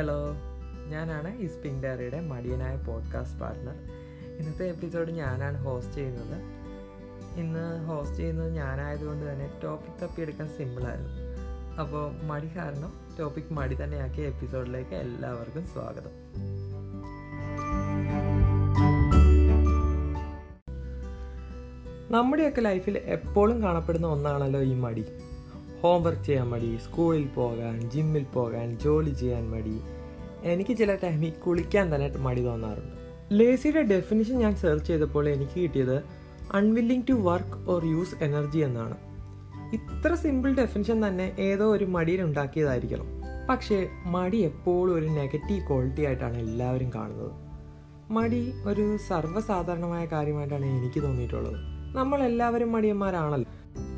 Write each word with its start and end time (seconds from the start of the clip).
Hello 0.00 0.36
ഞാനാണ് 0.88 1.38
ഈ 1.38 1.46
സ്പിങ് 1.46 1.82
ഡയറിയുടെ 1.82 2.20
മടിയനായ 2.20 2.76
പോഡ്കാസ്റ്റ് 2.76 3.40
പാർട്ട്ണർ 3.40 3.74
ഇന്നത്തെ 4.38 4.66
എപ്പിസോഡ് 4.66 5.10
ഞാനാണ് 5.10 5.64
ഹോസ്റ്റ് 5.64 5.94
ചെയ്യുന്നത്. 5.94 6.36
ഇന്ന് 7.40 7.86
ഹോസ്റ്റ് 7.86 8.16
ചെയ്യുന്നത് 8.16 8.52
ഞാനായതുകൊണ്ട് 8.52 9.32
തന്നെ 9.32 9.60
ടോപ്പിക് 9.64 10.02
തപ്പിയെടുക്കാൻ 10.02 10.48
സിമ്പിളായിരുന്നു 10.48 11.12
അപ്പോൾ 11.80 12.26
മടി 12.26 12.50
കാരണം 12.56 12.92
ടോപ്പിക് 13.18 13.52
മടി 13.52 13.74
തന്നെയാക്കിയ 13.74 14.26
എപ്പിസോഡിലേക്ക് 14.26 14.94
എല്ലാവർക്കും 14.94 15.66
സ്വാഗതം. 15.66 16.14
നമ്മുടെയൊക്കെ 22.10 22.60
ലൈഫിൽ 22.60 22.98
എപ്പോഴും 22.98 23.62
കാണപ്പെടുന്ന 23.62 24.06
ഒന്നാണല്ലോ 24.06 24.62
ഈ 24.62 24.74
മടി. 24.74 25.04
ഹോംവർക്ക് 25.82 26.22
ചെയ്യാൻ 26.22 26.48
മടി 26.48 26.78
സ്കൂളിൽ 26.84 27.26
പോകാൻ 27.26 27.90
ജിമ്മിൽ 27.90 28.24
പോകാൻ 28.24 28.78
ജോലി 28.78 29.10
ചെയ്യാൻ 29.10 29.50
മടി. 29.50 29.80
എനിക്ക് 30.42 30.76
ചില 30.76 30.94
ടൈമിൽ 30.94 31.30
കുളിക്കാൻ 31.30 31.94
തന്നെ 31.94 32.12
മടി 32.16 32.42
തോന്നാറുണ്ട്. 32.42 33.00
ലേസിയുടെ 33.32 33.82
ഡെഫിനിഷൻ 33.82 34.38
ഞാൻ 34.38 34.56
സെർച്ച് 34.56 34.86
ചെയ്തപ്പോൾ 34.86 35.28
എനിക്ക് 35.28 35.60
കിട്ടിയത് 35.60 36.02
unwilling 36.52 37.02
to 37.08 37.12
work 37.12 37.70
or 37.70 37.84
use 37.84 38.24
energy 38.24 38.58
എന്നാണ്. 38.58 38.96
ഇത്ര 39.72 40.14
സിമ്പിൾ 40.14 40.54
ഡെഫിനിഷൻ 40.54 41.06
തന്നെ 41.06 41.36
ഏതോ 41.38 41.72
ഒരു 41.72 41.84
മടിയിൽ 41.84 42.22
ഉണ്ടാക്കിയതായിരിക്കണം. 42.22 43.06
പക്ഷേ 43.50 43.88
മടി 44.06 44.36
എപ്പോഴും 44.36 44.94
ഒരു 44.94 45.06
നെഗറ്റീവ് 45.06 45.68
ക്വാളിറ്റി 45.68 46.02
ആയിട്ടാണ് 46.02 46.36
എല്ലാവരും 46.36 46.90
കാണുന്നത്. 46.94 47.32
മടി 48.12 48.52
ഒരു 48.66 48.96
സർവസാധാരണമായ 49.08 50.06
കാര്യമായിട്ടാണ് 50.06 50.66
എനിക്ക് 50.66 51.02
തോന്നിയിട്ടുള്ളത്. 51.02 51.79
നമ്മൾ 51.94 52.22
എല്ലാവരും 52.22 52.72
മടിയന്മാരാണല്ലോ. 52.72 53.52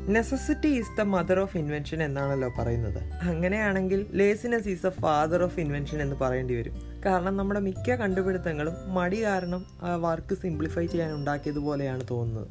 Necessity 0.07 0.67
is 0.67 0.97
the 0.97 1.01
mother 1.01 1.39
of 1.39 1.57
invention 1.57 2.03
എന്നാണല്ലോ 2.03 2.51
പറയുന്നത്. 2.59 3.03
അങ്ങനെയാണെങ്കിൽ 3.13 4.05
laziness 4.11 4.67
is 4.67 4.83
the 4.83 4.89
father 4.89 5.43
of 5.43 5.59
invention 5.59 6.01
എന്ന് 6.01 6.15
പറയേണ്ടി 6.15 6.55
വരും. 6.55 6.73
കാരണം 7.05 7.37
നമ്മുടെ 7.37 7.59
മിക്ക 7.59 7.95
കണ്ടുപിടുത്തങ്ങളും 7.95 8.93
മടി 8.93 9.25
കാരണം 9.25 9.65
ആ 9.81 9.95
വർക്ക് 9.95 10.35
സിംപ്ലിഫൈ 10.35 10.85
ചെയ്യാൻ 10.85 11.13
ഉണ്ടാക്കിയതുപോലെയാണ് 11.13 12.01
തോന്നുന്നത്. 12.11 12.47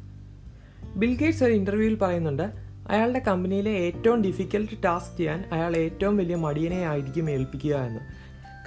ബിൽഗേറ്റ്സ് 0.95 1.43
ഒരു 1.43 1.53
ഇന്റർവ്യൂവിൽ 1.53 1.95
പറയുന്നുണ്ട് 1.95 2.43
അയാളുടെ 2.89 3.19
കമ്പനിയിലെ 3.19 3.71
ഏറ്റവും 3.71 4.23
ഡിഫിക്കൽട്ട് 4.23 4.83
ടാസ്ക് 4.83 5.17
ചെയ്യാൻ 5.17 5.49
അയാൾ 5.51 5.75
ഏറ്റവും 5.75 6.17
വലിയ 6.17 6.35
മടിയനെ 6.35 6.87
ആയിരിക്കും 6.87 7.29
ഏൽപ്പിക്കുക 7.29 7.75
എന്ന്. 7.75 7.99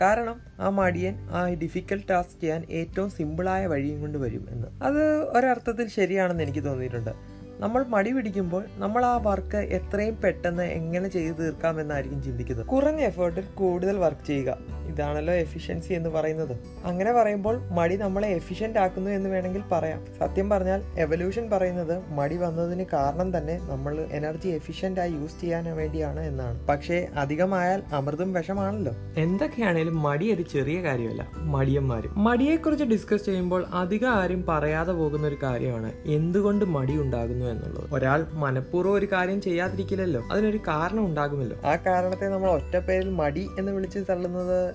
കാരണം 0.00 0.40
ആ 0.60 0.68
മടിയൻ 0.68 1.14
ആ 1.30 1.48
ഡിഫിക്കൽട്ട് 1.48 2.08
ടാസ്ക് 2.08 2.40
ചെയ്യാൻ 2.40 2.64
ഏറ്റവും 2.70 3.10
സിമ്പിളായ 3.10 3.66
വഴിയും 3.66 4.00
കൊണ്ട് 4.00 4.18
വരും 4.18 4.46
എന്ന്. 4.50 4.68
അത് 4.82 5.22
ഒരർത്ഥത്തിൽ 5.24 5.88
ശരിയാണെന്ന് 5.88 6.42
എനിക്ക് 6.42 6.64
തോന്നിയിട്ടുണ്ട്. 6.64 7.10
നമ്മൾ 7.58 7.84
മടി 7.84 8.12
പിടിക്കുമ്പോൾ 8.12 8.64
നമ്മൾ 8.76 9.04
ആ 9.04 9.16
വർക്ക് 9.16 9.56
എത്രയും 9.56 10.20
പെട്ടെന്ന് 10.20 10.62
എങ്ങനെ 10.62 11.08
ചെയ്തു 11.08 11.34
തീർക്കാം 11.34 11.80
എന്നായിരിക്കും 11.80 12.22
ചിന്തിക്കുന്നത്. 12.22 12.66
കുറഞ്ഞ 12.66 13.00
എഫേർട്ടിൽ 13.00 13.44
കൂടുതൽ 13.44 13.96
വർക്ക് 13.96 14.26
ചെയ്യുക. 14.26 14.75
ഇതാണല്ലോ 14.88 15.34
എഫിഷ്യൻസി 15.34 15.92
എന്ന് 15.92 16.08
പറയുന്നത്. 16.08 16.56
അങ്ങനെ 16.84 17.12
പറയുമ്പോൾ 17.12 17.68
മടി 17.70 17.96
നമ്മളെ 17.96 18.28
എഫിഷ്യന്റ് 18.28 18.78
ആക്കുന്നു 18.78 19.10
എന്ന് 19.10 19.30
വേണമെങ്കിൽ 19.30 19.62
പറയാം. 19.72 20.04
സത്യം 20.20 20.50
പറഞ്ഞാൽ 20.50 20.82
എവല്യൂഷൻ 20.98 21.50
പറയുന്നത് 21.50 22.02
മടി 22.08 22.36
വന്നതിന് 22.36 22.84
കാരണം 22.92 23.38
തന്നെ 23.38 23.60
നമ്മൾ 23.70 24.06
എനർജി 24.12 24.48
എഫിഷ്യന്റ് 24.48 25.00
ആയി 25.00 25.12
യൂസ് 25.12 25.40
ചെയ്യാൻ 25.40 25.76
വേണ്ടിയാണ് 25.76 26.20
എന്നാണ്. 26.20 26.66
പക്ഷേ 26.66 27.06
അധികമായാൽ 27.16 27.82
അമൃതും 27.92 28.32
വിഷമാണല്ലോ. 28.32 28.92
എന്തൊക്കെയാണേലും 29.16 30.02
മടി 30.02 30.34
ഒരു 30.34 30.42
ചെറിയ 30.42 30.82
കാര്യമല്ല. 30.82 31.30
മടിയന്മാരും. 31.36 32.24
മടിയെക്കുറിച്ച് 32.24 32.84
ഡിസ്കസ് 32.84 33.24
ചെയ്യുമ്പോൾ 33.24 33.64
അധികം 33.74 34.08
ആരും 34.08 34.44
പറയാതെ 34.48 34.92
പോകുന്ന 34.92 35.26
ഒരു 35.26 35.36
കാര്യമാണ് 35.42 35.92
എന്തുകൊണ്ട് 36.04 36.64
മടി 36.64 37.00
ഉണ്ടാകുന്നു 37.00 37.46
എന്നുള്ളത്. 37.46 37.94
ഒരാൾ 37.94 38.26
മനഃപൂർവം 38.32 38.92
ഒരു 38.92 39.06
കാര്യം 39.12 39.40
ചെയ്യാതിരിക്കില്ലല്ലോ. 39.40 40.22
അതിനൊരു 40.32 40.58
കാരണം 40.58 41.06
ഉണ്ടാകുമല്ലോ. 41.06 41.56
ആ 41.68 41.76
കാരണത്തെ 41.76 42.26
നമ്മൾ 42.26 42.50
ഒറ്റ 42.50 42.76
പേരിൽ 42.76 43.08
മടി 43.08 43.48
എന്ന് 43.58 43.72
വിളിച്ച് 43.72 43.98
തള്ളുന്നത് 44.10 44.74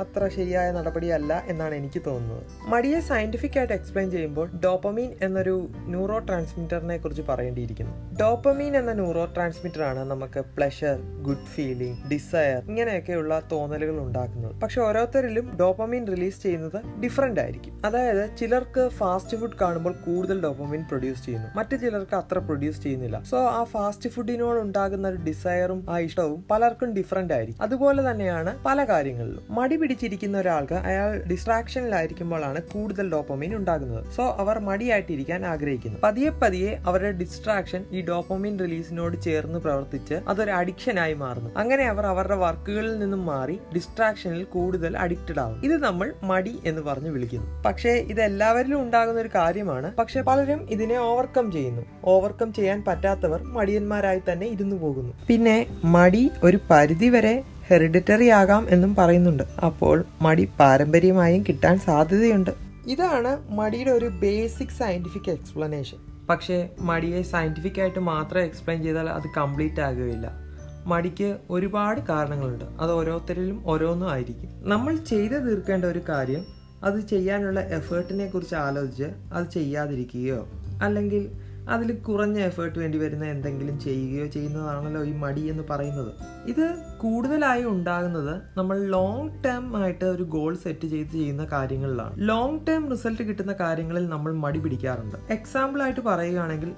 അത്ര 0.00 0.28
ശരിയായ 0.28 0.70
നടപടിയല്ല 0.70 1.44
എന്നാണ് 1.46 1.74
എനിക്ക് 1.74 2.02
തോന്നുന്നത്. 2.06 2.42
മടിയെ 2.66 3.00
സയന്റിഫിക് 3.00 3.58
ആയിട്ട് 3.58 3.74
എക്സ്പ്ലെയിൻ 3.74 4.10
ചെയ്യുമ്പോൾ 4.10 4.50
ഡോപ്പമീൻ 4.64 5.12
എന്നൊരു 5.22 5.68
ന്യൂറോ 5.78 6.18
ട്രാൻസ്മിറ്ററിനെ 6.18 6.96
കുറിച്ച് 6.98 7.22
പറയേണ്ടിയിരിക്കുന്നു. 7.22 8.16
ഡോപ്പമീൻ 8.20 8.76
എന്ന 8.76 8.92
ന്യൂറോ 8.92 9.24
ട്രാൻസ്മിറ്റർ 9.24 9.82
ആണ് 9.82 9.98
നമുക്ക് 9.98 10.40
പ്ലഷർ 10.40 11.22
ഗുഡ് 11.22 11.46
ഫീലിംഗ് 11.54 12.10
ഡിസയർ 12.10 12.62
ഇങ്ങനെയൊക്കെയുള്ള 12.64 13.42
തോന്നലുകൾ 13.52 14.00
ഉണ്ടാക്കുന്നത്. 14.00 14.60
പക്ഷെ 14.60 14.80
ഓരോരുത്തരിലും 14.80 15.56
ഡോപ്പമീൻ 15.60 16.06
റിലീസ് 16.06 16.42
ചെയ്യുന്നത് 16.42 17.00
ഡിഫറെന്റ് 17.02 17.40
ആയിരിക്കും. 17.40 17.82
അതായത് 17.86 18.36
ചിലർക്ക് 18.36 18.88
ഫാസ്റ്റ് 18.88 19.36
ഫുഡ് 19.36 19.58
കാണുമ്പോൾ 19.60 19.92
കൂടുതൽ 19.92 20.42
ഡോപ്പമീൻ 20.42 20.84
പ്രൊഡ്യൂസ് 20.84 21.24
ചെയ്യുന്നു. 21.24 21.48
മറ്റു 21.56 21.76
ചിലർക്ക് 21.76 22.16
അത്ര 22.16 22.38
പ്രൊഡ്യൂസ് 22.38 22.82
ചെയ്യുന്നില്ല. 22.82 23.22
സോ 23.22 23.46
ആ 23.46 23.64
ഫാസ്റ്റ് 23.64 24.10
ഫുഡിനോട് 24.10 24.58
ഉണ്ടാകുന്ന 24.58 25.08
ഒരു 25.08 25.16
ഡിസയറും 25.16 25.86
ആ 25.90 25.98
ഇഷ്ടവും 25.98 26.44
പലർക്കും 26.50 26.94
ഡിഫറെന്റ് 26.94 27.34
ആയിരിക്കും. 27.34 27.62
അതുപോലെ 27.62 28.10
തന്നെയാണ് 28.10 28.64
പല 28.64 28.84
കാര്യങ്ങളിലും. 28.84 29.42
മടി 29.50 29.76
പിടിച്ചിരിക്കുന്ന 29.84 30.38
ഒരാൾക്ക് 30.38 30.74
അയാൾ 30.74 31.22
ഡിസ്ട്രാക്ഷനിലായിരിക്കുമ്പോഴാണ് 31.30 32.62
കൂടുതൽ 32.62 33.10
ഡോപ്പമീൻ 33.10 33.56
ഉണ്ടാകുന്നത്. 33.56 34.04
സോ 34.16 34.36
അവർ 34.40 34.58
മടിയായിട്ടിരിക്കാൻ 34.58 35.46
ആഗ്രഹിക്കുന്നു. 35.46 35.98
പതിയെ 36.02 36.30
പതിയെ 36.30 36.70
അവരുടെ 36.86 37.10
ഡിസ്ട്രാക്ഷൻ 37.10 37.84
ഈ 37.92 38.00
ഡോപ്പമീൻ 38.02 38.58
റിലീസിനോട് 38.58 39.22
ചേർന്ന് 39.22 39.58
പ്രവർത്തിച്ച് 39.58 40.14
അതൊരു 40.28 40.50
അഡിക്ഷനായി 40.50 41.14
മാറുന്നു. 41.14 41.50
അങ്ങനെ 41.56 41.84
അവർ 41.84 42.06
അവരുടെ 42.06 42.36
വർക്കുകളിൽ 42.36 42.98
നിന്നും 42.98 43.26
മാറി 43.26 43.58
ഡിസ്ട്രാക്ഷനിൽ 43.74 44.44
കൂടുതൽ 44.44 44.96
അഡിക്റ്റഡ് 44.96 45.40
ആവും. 45.40 45.60
ഇത് 45.64 45.76
നമ്മൾ 45.84 46.12
മടി 46.22 46.58
എന്ന് 46.64 46.82
പറഞ്ഞു 46.82 47.10
വിളിക്കുന്നു. 47.10 47.62
പക്ഷേ 47.62 47.90
ഇത് 47.90 48.20
എല്ലാവരിലും 48.20 48.82
ഉണ്ടാകുന്ന 48.82 49.20
ഒരു 49.20 49.30
കാര്യമാണ്. 49.34 49.94
പക്ഷെ 49.94 50.22
പലരും 50.22 50.66
ഇതിനെ 50.70 50.98
ഓവർകം 50.98 51.52
ചെയ്യുന്നു. 51.52 51.82
ഓവർകം 52.04 52.52
ചെയ്യാൻ 52.52 52.84
പറ്റാത്തവർ 52.88 53.42
മടിയന്മാരായി 53.42 54.22
തന്നെ 54.32 54.46
ഇരുന്നു 54.46 54.76
പോകുന്നു. 54.76 55.14
പിന്നെ 55.26 55.66
മടി 55.84 56.30
ഒരു 56.44 56.58
പരിധിവരെ 56.70 57.42
ഹെറിഡിറ്ററി 57.68 58.28
ആകാം 58.28 58.66
എന്നും 58.70 58.94
പറയുന്നുണ്ട്. 58.94 59.42
അപ്പോൾ 59.64 60.04
മടി 60.22 60.48
പാരമ്പര്യമായും 60.60 61.44
കിട്ടാൻ 61.48 61.78
സാധ്യതയുണ്ട്. 61.78 62.50
ഇതാണ് 62.86 63.38
മടിയുടെ 63.50 63.90
ഒരു 63.90 64.06
ബേസിക് 64.06 64.68
സയന്റിഫിക് 64.68 65.30
എക്സ്പ്ലനേഷൻ 65.30 65.98
പക്ഷേ 66.28 66.68
മടിയെ 66.78 67.22
സയന്റിഫിക് 67.22 67.80
ആയിട്ട് 67.80 67.98
മാത്രം 67.98 68.40
എക്സ്പ്ലെയിൻ 68.40 68.82
ചെയ്താൽ 68.82 69.08
അത് 69.08 69.22
കംപ്ലീറ്റ് 69.36 69.80
ആകുകയില്ല. 69.80 70.32
മടിക്ക് 70.86 71.36
ഒരുപാട് 71.50 72.00
കാരണങ്ങളുണ്ട്. 72.00 72.64
അത് 72.64 72.92
ഓരോരുത്തരിലും 72.92 73.62
ഓരോന്നും 73.66 74.10
ആയിരിക്കും. 74.10 74.68
നമ്മൾ 74.68 74.96
ചെയ്തു 74.96 75.34
തീർക്കേണ്ട 75.34 75.84
ഒരു 75.84 76.00
കാര്യം 76.08 76.44
അത് 76.84 77.00
ചെയ്യാനുള്ള 77.00 77.60
എഫേർട്ടിനെ 77.60 78.26
കുറിച്ച് 78.26 78.54
ആലോചിച്ച് 78.54 79.04
അത് 79.32 79.46
ചെയ്യാതിരിക്കുകയോ 79.50 80.48
അല്ലെങ്കിൽ 80.82 81.30
അതിൽ 81.68 81.92
കുറഞ്ഞ 81.92 82.38
എഫേർട്ട് 82.38 82.78
വേണ്ടി 82.78 82.98
വരുന്ന 82.98 83.24
എന്തെങ്കിലും 83.24 83.80
ചെയ്യുകയോ 83.80 84.26
ചെയ്യുന്നതാണല്ലോ 84.26 85.04
ഈ 85.04 85.12
മടി 85.12 85.40
എന്ന് 85.40 85.62
പറയുന്നത്. 85.70 86.12
ഇത് 86.46 86.74
കൂടുതലായി 87.04 87.64
ഉണ്ടാകുന്നത് 87.64 88.34
നമ്മൾ 88.58 88.76
ലോങ് 88.94 89.30
ടേം 89.44 89.64
ആയിട്ട് 89.80 90.04
ഒരു 90.04 90.24
ഗോൾ 90.34 90.52
സെറ്റ് 90.62 90.86
ചെയ്ത് 90.92 91.10
ചെയ്യുന്ന 91.14 91.44
കാര്യങ്ങളിലാണ്. 91.52 92.14
ലോങ് 92.28 92.60
ടേം 92.68 92.82
റിസൾട്ട് 92.90 93.22
കിട്ടുന്ന 93.28 93.52
കാര്യങ്ങളിൽ 93.60 94.04
നമ്മൾ 94.12 94.32
മടി 94.44 94.58
പിടിക്കാറുണ്ട്. 94.58 95.16
എക്സാമ്പിൾ 95.32 95.82
ആയിട്ട് 95.82 96.02
പറയുകയാണെങ്കിൽ 96.06 96.70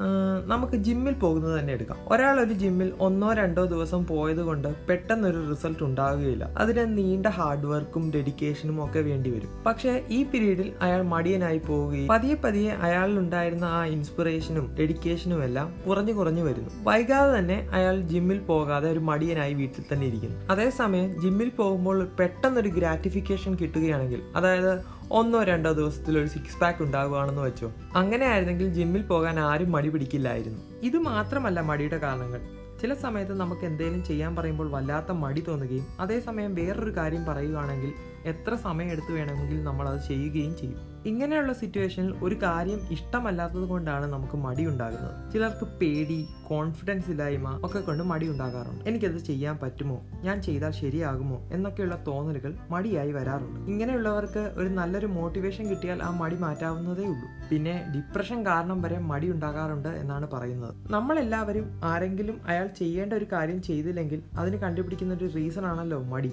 നമുക്ക് 0.52 0.76
ജിമ്മിൽ 0.86 1.14
പോകുന്നത് 1.24 1.54
തന്നെ 1.58 1.72
എടുക്കാം. 1.72 1.98
ഒരാൾ 2.14 2.40
ഒരു 2.44 2.54
ജിമ്മിൽ 2.62 2.88
ഒന്നോ 3.06 3.28
രണ്ടോ 3.40 3.64
ദിവസം 3.74 4.06
പോയത് 4.06 4.42
കൊണ്ട് 4.48 4.68
പെട്ടെന്നൊരു 4.88 5.42
റിസൾട്ട് 5.50 5.82
ഉണ്ടാകുകയില്ല. 5.88 6.44
അതിന് 6.62 6.84
നീണ്ട 6.98 7.26
ഹാർഡ് 7.38 7.66
വർക്കും 7.72 8.04
ഡെഡിക്കേഷനും 8.14 8.84
ഒക്കെ 8.84 9.02
വേണ്ടി 9.10 9.30
വരും. 9.36 9.52
പക്ഷേ 9.66 9.94
ഈ 10.18 10.20
പീരീഡിൽ 10.32 10.68
അയാൾ 10.80 11.02
മടിയനായി 11.14 11.62
പോവുകയും 11.68 12.08
പതിയെ 12.14 12.38
പതിയെ 12.44 12.72
അയാളിൽ 12.88 13.16
ഉണ്ടായിരുന്ന 13.24 13.64
ആ 13.78 13.84
ഇൻസ്പിറേഷനും 13.94 14.66
ഡെഡിക്കേഷനും 14.80 15.44
എല്ലാം 15.44 15.68
കുറഞ്ഞു 15.86 16.12
കുറഞ്ഞു 16.12 16.44
വരുന്നു. 16.48 16.70
വൈകാതെ 16.90 17.38
തന്നെ 17.38 17.60
അയാൾ 17.72 17.96
ജിമ്മിൽ 18.12 18.38
പോകാതെ 18.50 18.90
ഒരു 18.92 19.04
മടിയനായി 19.12 19.54
വീട്ടിൽ 19.54 19.84
തന്നെ 19.92 20.06
ഇരിക്കുന്നു. 20.16 20.48
അതേസമയം 20.50 21.08
ജിമ്മിൽ 21.20 21.48
പോകുമ്പോൾ 21.48 21.98
പെട്ടെന്നൊരു 22.20 22.68
ഗ്രാറ്റിഫിക്കേഷൻ 22.68 23.54
കിട്ടുകയാണെങ്കിൽ 23.54 24.22
അതായത് 24.36 24.72
ഒന്നോ 25.10 25.40
രണ്ടോ 25.42 25.72
ദിവസത്തിൽ 25.72 26.18
ഒരു 26.18 26.26
സിക്സ് 26.26 26.60
പാക്ക് 26.60 26.82
ഉണ്ടാകുകയാണെന്ന് 26.82 27.42
വെച്ചോ 27.42 27.72
അങ്ങനെ 27.96 28.26
ആയിരുന്നെങ്കിൽ 28.26 28.68
ജിമ്മിൽ 28.68 29.02
പോകാൻ 29.02 29.40
ആരും 29.40 29.72
മടി 29.72 29.88
പിടിക്കില്ലായിരുന്നു. 29.88 30.60
ഇത് 30.82 30.96
മാത്രമല്ല 30.96 31.60
മടിയുടെ 31.60 31.98
കാരണങ്ങൾ. 31.98 32.40
ചില 32.80 32.94
സമയത്ത് 32.94 33.34
നമുക്ക് 33.40 33.64
എന്തെങ്കിലും 33.66 34.04
ചെയ്യാൻ 34.04 34.36
പറയുമ്പോൾ 34.36 34.70
വല്ലാത്ത 34.70 35.12
മടി 35.12 35.42
തോന്നുകയും 35.48 35.86
അതേസമയം 36.00 36.54
വേറൊരു 36.54 36.96
കാര്യം 36.96 37.24
പറയുകയാണെങ്കിൽ 37.24 37.92
എത്ര 38.26 38.54
സമയം 38.54 38.90
എടുത്തു 38.90 39.12
വേണമെങ്കിൽ 39.12 39.64
നമ്മൾ 39.64 39.88
അത് 39.88 40.00
ചെയ്യുകയും 40.08 40.56
ചെയ്യും. 40.56 40.96
ഇങ്ങനെയുള്ള 41.06 41.52
സിറ്റുവേഷനിൽ 41.52 42.14
ഒരു 42.22 42.34
കാര്യം 42.34 42.80
ഇഷ്ടമല്ലാത്തത് 42.90 43.68
കൊണ്ടാണ് 43.68 44.06
നമുക്ക് 44.06 44.36
മടി 44.36 44.66
ഉണ്ടാകുന്നത്. 44.66 45.32
ചിലർക്ക് 45.32 45.64
പേടി 45.64 46.26
കോൺഫിഡൻസ് 46.48 47.10
ഇല്ലായ്മ 47.10 47.60
ഒക്കെ 47.64 47.80
കൊണ്ട് 47.80 48.02
മടി 48.02 48.28
ഉണ്ടാകാറുണ്ട്. 48.28 48.84
എനിക്കത് 48.84 49.18
ചെയ്യാൻ 49.18 49.58
പറ്റുമോ? 49.62 50.06
ഞാൻ 50.22 50.42
ചെയ്താൽ 50.42 50.70
ശരിയാകുമോ? 50.70 51.48
എന്നൊക്കെയുള്ള 51.52 52.04
തോന്നലുകൾ 52.06 52.54
മടിയായി 52.70 53.12
വരാറുണ്ട്. 53.12 53.70
ഇങ്ങനെയുള്ളവർക്ക് 53.70 54.52
ഒരു 54.56 54.68
നല്ലൊരു 54.68 55.06
മോട്ടിവേഷൻ 55.06 55.70
കിട്ടിയാൽ 55.70 56.02
ആ 56.02 56.10
മടി 56.10 56.36
മാറ്റാവുന്നതേ 56.36 57.02
ഉള്ളൂ. 57.02 57.48
പിന്നെ 57.50 57.92
ഡിപ്രഷൻ 57.94 58.46
കാരണം 58.46 58.82
വരെ 58.82 58.98
മടി 58.98 59.30
ഉണ്ടാകാറുണ്ട് 59.30 59.88
എന്നാണ് 59.88 60.30
പറയുന്നത്. 60.30 60.74
നമ്മളെല്ലാവരും 60.92 61.80
ആരെങ്കിലും 61.84 62.40
അയാൾ 62.46 62.66
ചെയ്യേണ്ട 62.66 63.12
ഒരു 63.12 63.26
കാര്യം 63.32 63.62
ചെയ്തില്ലെങ്കിൽ 63.62 64.22
അതിന് 64.38 64.56
കണ്ടുപിടിക്കുന്ന 64.56 65.14
ഒരു 65.14 65.30
റീസൺ 65.36 65.66
ആണല്ലോ 65.66 66.02
മടി. 66.02 66.32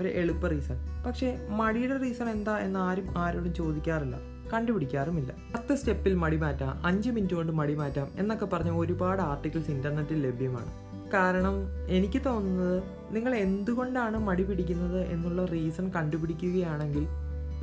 ഒരു 0.00 0.08
എളുപ്പ 0.08 0.46
റീസൺ 0.46 0.76
പക്ഷേ 1.06 1.46
മടിയുടെ 1.48 1.96
റീസൺ 1.96 2.28
എന്താ 2.28 2.58
എന്ന് 2.58 2.80
ആരും 2.80 3.18
ആരോടും 3.18 3.54
ചോദിക്കാറില്ല. 3.54 4.16
കണ്ടുപിടിക്കാറുമില്ല. 4.52 5.32
പത്ത് 5.54 5.74
സ്റ്റെപ്പിൽ 5.74 6.14
മടി 6.14 6.36
മാറ്റാം 6.36 6.86
അഞ്ച് 6.86 7.10
മിനിറ്റ് 7.10 7.34
കൊണ്ട് 7.34 7.52
മടി 7.52 7.74
മാറ്റാം 7.74 8.08
എന്നൊക്കെ 8.16 8.46
പറഞ്ഞ 8.46 8.70
ഒരുപാട് 8.70 9.22
ആർട്ടിക്കിൾസ് 9.22 9.70
ഇന്റർനെറ്റിൽ 9.70 10.26
ലഭ്യമാണ്. 10.26 10.84
കാരണം 11.12 11.54
എനിക്ക് 11.88 12.22
തോന്നുന്നത് 12.26 12.82
നിങ്ങൾ 13.10 13.34
എന്തുകൊണ്ടാണ് 13.34 14.18
മടി 14.18 14.42
പിടിക്കുന്നത് 14.42 15.06
എന്നുള്ള 15.06 15.44
റീസൺ 15.44 15.92
കണ്ടുപിടിക്കുകയാണെങ്കിൽ 15.96 17.06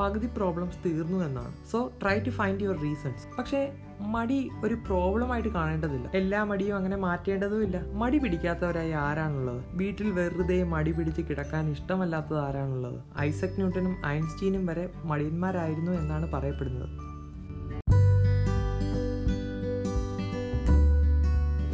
പകുതി 0.01 0.27
പ്രോബ്ലംസ് 0.37 0.77
തീർന്നു 0.85 1.17
എന്നാണ്. 1.25 1.53
So 1.71 1.79
try 2.01 2.17
to 2.19 2.31
find 2.39 2.63
your 2.63 2.77
reasons 2.81 3.25
പക്ഷേ 3.37 3.61
മടി 4.13 4.37
ഒരു 4.63 4.75
പ്രോബ്ലം 4.87 5.33
ആയിട്ട് 5.33 5.49
കാണേണ്ടതില്ല. 5.49 6.07
എല്ലാ 6.13 6.39
മടിയും 6.43 6.75
അങ്ങനെ 6.75 6.97
മാറ്റേണ്ടതുമില്ല 6.97 7.77
മടി 8.01 8.17
പിടിക്കാത്തവരായി 8.17 8.93
ആരാണുള്ളത്? 9.05 9.59
വീട്ടിൽ 9.81 10.07
വെറുതെ 10.11 10.57
മടി 10.63 10.91
പിടിച്ച് 10.91 11.23
കിടക്കാൻ 11.29 11.71
ഇഷ്ടമല്ലാത്തത് 11.71 12.39
ആരാണുള്ളത്? 12.39 12.97
ഐസക് 13.19 13.57
ന്യൂട്ടനും 13.57 13.93
ഐൻസ്റ്റീനും 14.05 14.65
വരെ 14.65 14.85
മടിയന്മാരായിരുന്നു 15.11 15.91
എന്നാണ് 15.91 16.27
പറയപ്പെടുന്നത്. 16.33 16.89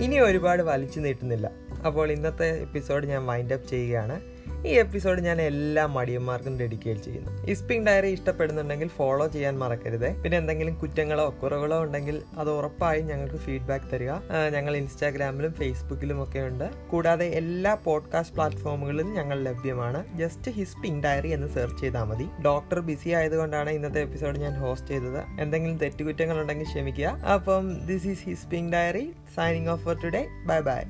ഇനി 0.06 0.20
ഒരുപാട് 0.20 0.64
വലിച്ചു 0.64 1.00
നീട്ടുന്നില്ല. 1.00 1.48
അപ്പോൾ 1.88 2.12
ഇന്നത്തെ 2.12 2.50
എപ്പിസോഡ് 2.66 3.06
ഞാൻ 3.06 3.26
വൈൻഡ് 3.26 3.54
അപ്പ് 3.54 3.68
ചെയ്യുകയാണ്. 3.68 4.18
ഈ 4.66 4.70
എപ്പിസോഡ് 4.70 5.22
ഞാൻ 5.22 5.42
എല്ലാ 5.42 5.86
മടിയന്മാർക്കും 5.86 6.60
ഡെഡിക്കേറ്റ് 6.60 7.02
ചെയ്യുന്നു. 7.02 7.46
ഇസ്പിംഗ് 7.46 7.88
ഡയറി 7.88 8.08
ഇഷ്ടപ്പെടുന്നുണ്ടെങ്കിൽ 8.08 8.88
ഫോളോ 8.88 9.28
ചെയ്യാൻ 9.28 9.60
മറക്കരുത്. 9.60 10.22
പിന്നെ 10.22 10.38
എന്തെങ്കിലും 10.38 10.76
കുറ്റങ്ങളോ 10.76 11.36
കുറവുകളോ 11.44 11.84
ഉണ്ടെങ്കിൽ 11.84 12.22
അത് 12.38 12.52
ഉറപ്പായും 12.52 13.06
ഞങ്ങൾക്ക് 13.06 13.36
ഫീഡ്ബാക്ക് 13.36 13.86
തരിക. 13.94 14.12
ഞങ്ങൾ 14.54 14.78
ഇൻസ്റ്റാഗ്രാമിലും 14.78 15.54
ഫേസ്ബുക്കിലും 15.54 16.24
ഒക്കെ 16.24 16.40
ഉണ്ട്. 16.40 16.70
കൂടാതെ 16.90 17.26
എല്ലാ 17.26 17.74
പോഡ്കാസ്റ്റ് 17.74 18.36
പ്ലാറ്റ്ഫോമുകളിലും 18.36 19.14
ഞങ്ങൾ 19.14 19.44
ലഭ്യമാണ്. 19.44 20.18
ജസ്റ്റ് 20.18 20.52
ഹിസ്പിംഗ് 20.52 21.04
ഡയറി 21.04 21.28
എന്ന് 21.28 21.48
സെർച്ച് 21.48 21.82
ചെയ്താൽ 21.82 22.04
മതി. 22.04 22.28
ഡോക്ടർ 22.46 22.80
ബിസി 22.80 23.10
ആയതുകൊണ്ടാണ് 23.10 23.70
ഇന്നത്തെ 23.70 24.02
എപ്പിസോഡ് 24.02 24.40
ഞാൻ 24.40 24.54
ഹോസ്റ്റ് 24.60 24.88
ചെയ്തത്. 24.88 25.24
എന്തെങ്കിലും 25.40 25.78
തെറ്റുകുറ്റങ്ങൾ 25.78 26.42
ഉണ്ടെങ്കിൽ 26.42 26.66
ക്ഷമിക്കുക. 26.66 27.06
അപ്പം 27.06 27.86
this 27.86 28.08
is 28.08 28.24
hisping 28.24 28.74
diary 28.74 29.12
signing 29.36 29.68
off 29.68 29.86
for 29.86 30.02
today 30.04 30.28
bye 30.46 30.60
bye 30.60 30.82